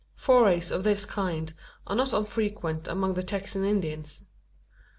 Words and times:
Forays 0.15 0.71
of 0.71 0.83
this 0.83 1.05
kind 1.05 1.53
are 1.85 1.95
not 1.95 2.11
unfrequent 2.11 2.87
among 2.87 3.13
the 3.13 3.21
Texan 3.21 3.63
Indians. 3.63 4.25